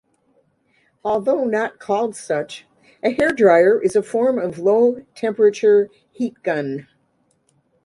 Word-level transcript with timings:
Although 1.05 1.43
not 1.43 1.77
called 1.77 2.15
such, 2.15 2.65
a 3.03 3.11
hair 3.11 3.31
dryer 3.31 3.79
is 3.79 3.95
a 3.95 4.01
form 4.01 4.39
of 4.39 4.57
low-temperature 4.57 5.91
heat 6.11 6.41
gun. 6.41 6.87